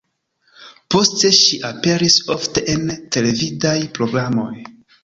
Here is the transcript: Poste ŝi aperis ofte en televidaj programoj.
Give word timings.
Poste 0.95 1.31
ŝi 1.41 1.59
aperis 1.71 2.17
ofte 2.39 2.67
en 2.75 2.91
televidaj 3.19 3.79
programoj. 4.01 4.53